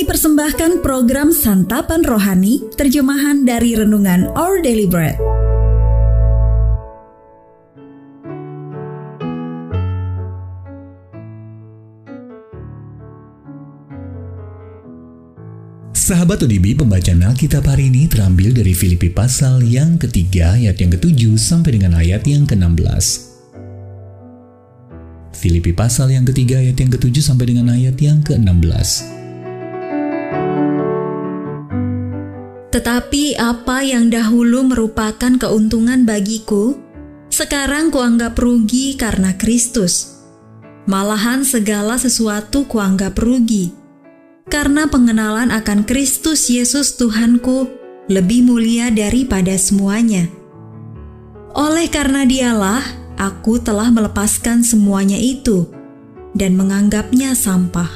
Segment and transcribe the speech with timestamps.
[0.00, 5.20] Kami persembahkan program Santapan Rohani, terjemahan dari Renungan Our Daily Bread.
[15.92, 21.36] Sahabat ODB, pembacaan Alkitab hari ini terambil dari Filipi pasal yang ketiga ayat yang ketujuh
[21.36, 23.04] sampai dengan ayat yang ke-16.
[25.36, 29.19] Filipi pasal yang ketiga ayat yang ketujuh sampai dengan ayat yang ke-16.
[32.80, 36.80] Tetapi apa yang dahulu merupakan keuntungan bagiku,
[37.28, 40.16] sekarang kuanggap rugi karena Kristus.
[40.88, 43.76] Malahan segala sesuatu kuanggap rugi,
[44.48, 47.68] karena pengenalan akan Kristus Yesus Tuhanku
[48.08, 50.24] lebih mulia daripada semuanya.
[51.52, 52.80] Oleh karena dialah,
[53.20, 55.68] aku telah melepaskan semuanya itu
[56.32, 57.92] dan menganggapnya sampah.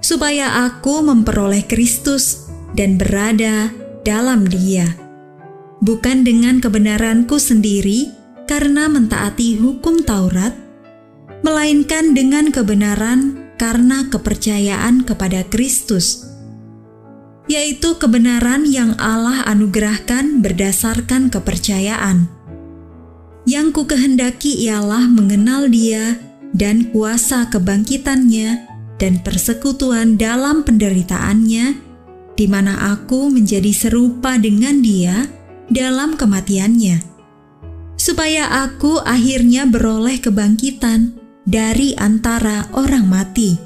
[0.00, 2.45] Supaya aku memperoleh Kristus
[2.76, 3.72] dan berada
[4.04, 4.86] dalam Dia,
[5.80, 8.12] bukan dengan kebenaranku sendiri
[8.44, 10.54] karena mentaati hukum Taurat,
[11.40, 16.28] melainkan dengan kebenaran karena kepercayaan kepada Kristus,
[17.48, 22.28] yaitu kebenaran yang Allah anugerahkan berdasarkan kepercayaan.
[23.46, 26.18] Yang ku kehendaki ialah mengenal Dia
[26.50, 28.66] dan kuasa kebangkitannya
[28.98, 31.85] dan persekutuan dalam penderitaannya
[32.36, 35.24] di mana aku menjadi serupa dengan Dia
[35.72, 37.02] dalam kematiannya,
[37.96, 41.16] supaya aku akhirnya beroleh kebangkitan
[41.48, 43.58] dari antara orang mati.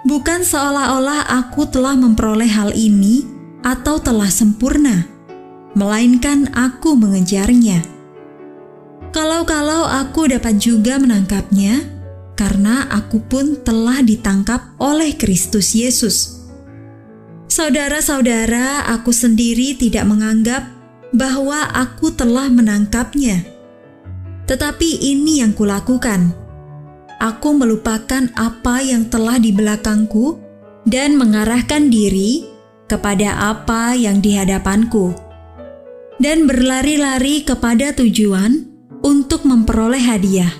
[0.00, 3.26] Bukan seolah-olah aku telah memperoleh hal ini
[3.60, 5.04] atau telah sempurna,
[5.76, 7.84] melainkan aku mengejarnya.
[9.12, 11.84] Kalau-kalau aku dapat juga menangkapnya,
[12.32, 16.39] karena aku pun telah ditangkap oleh Kristus Yesus.
[17.60, 20.64] Saudara-saudara, aku sendiri tidak menganggap
[21.12, 23.44] bahwa aku telah menangkapnya.
[24.48, 26.32] Tetapi ini yang kulakukan.
[27.20, 30.40] Aku melupakan apa yang telah di belakangku
[30.88, 32.48] dan mengarahkan diri
[32.88, 35.12] kepada apa yang di hadapanku.
[36.16, 38.72] Dan berlari-lari kepada tujuan
[39.04, 40.56] untuk memperoleh hadiah,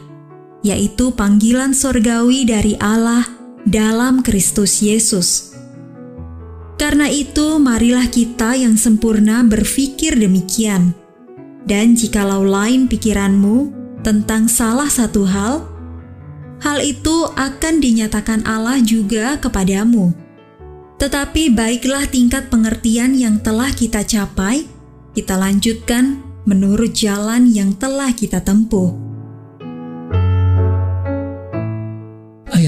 [0.61, 3.25] yaitu panggilan sorgawi dari Allah
[3.65, 5.50] dalam Kristus Yesus.
[6.81, 10.97] Karena itu, marilah kita yang sempurna berpikir demikian.
[11.69, 13.69] Dan jikalau lain pikiranmu
[14.01, 15.69] tentang salah satu hal,
[16.65, 20.17] hal itu akan dinyatakan Allah juga kepadamu.
[20.97, 24.65] Tetapi baiklah tingkat pengertian yang telah kita capai,
[25.13, 29.10] kita lanjutkan menurut jalan yang telah kita tempuh.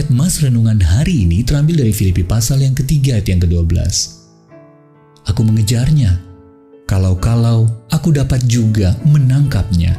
[0.09, 3.77] Mas Renungan hari ini terambil dari Filipi pasal yang ketiga ayat yang ke-12.
[5.29, 6.19] Aku mengejarnya,
[6.89, 9.95] kalau-kalau aku dapat juga menangkapnya,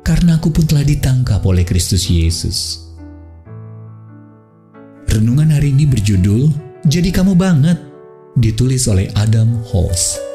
[0.00, 2.88] karena aku pun telah ditangkap oleh Kristus Yesus.
[5.10, 6.48] Renungan hari ini berjudul,
[6.88, 7.76] Jadi Kamu Banget,
[8.40, 10.33] ditulis oleh Adam Halls.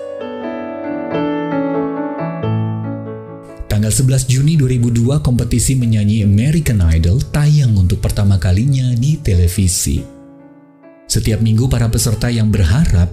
[3.89, 9.97] Tanggal 11 Juni 2002 kompetisi menyanyi American Idol tayang untuk pertama kalinya di televisi.
[11.09, 13.09] Setiap minggu para peserta yang berharap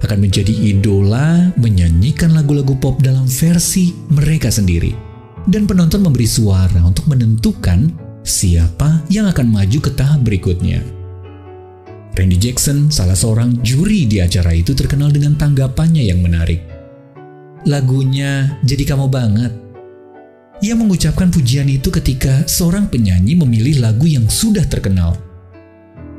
[0.00, 4.96] akan menjadi idola menyanyikan lagu-lagu pop dalam versi mereka sendiri.
[5.44, 7.92] Dan penonton memberi suara untuk menentukan
[8.24, 10.80] siapa yang akan maju ke tahap berikutnya.
[12.16, 16.64] Randy Jackson, salah seorang juri di acara itu terkenal dengan tanggapannya yang menarik.
[17.68, 19.63] Lagunya Jadi Kamu Banget
[20.62, 25.18] ia mengucapkan pujian itu ketika seorang penyanyi memilih lagu yang sudah terkenal,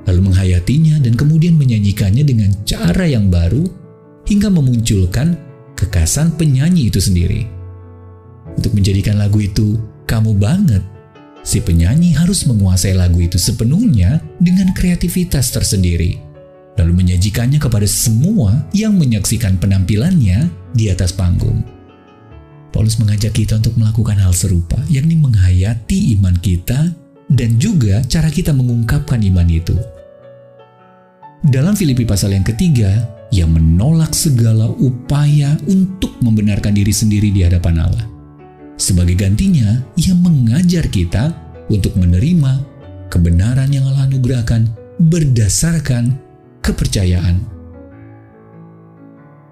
[0.03, 3.63] lalu menghayatinya dan kemudian menyanyikannya dengan cara yang baru
[4.27, 5.39] hingga memunculkan
[5.77, 7.47] kekasan penyanyi itu sendiri.
[8.55, 10.83] Untuk menjadikan lagu itu kamu banget,
[11.41, 16.19] si penyanyi harus menguasai lagu itu sepenuhnya dengan kreativitas tersendiri,
[16.79, 21.74] lalu menyajikannya kepada semua yang menyaksikan penampilannya di atas panggung.
[22.75, 26.91] Paulus mengajak kita untuk melakukan hal serupa, yakni menghayati iman kita
[27.31, 29.71] dan juga cara kita mengungkapkan iman itu.
[31.39, 37.79] Dalam Filipi pasal yang ketiga, ia menolak segala upaya untuk membenarkan diri sendiri di hadapan
[37.79, 38.05] Allah.
[38.75, 41.31] Sebagai gantinya, ia mengajar kita
[41.71, 42.59] untuk menerima
[43.07, 44.67] kebenaran yang Allah anugerahkan
[44.99, 46.11] berdasarkan
[46.59, 47.54] kepercayaan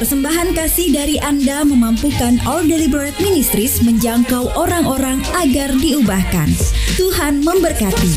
[0.00, 6.48] Persembahan kasih dari Anda memampukan All Deliberate Ministries menjangkau orang-orang agar diubahkan.
[6.96, 8.16] Tuhan memberkati.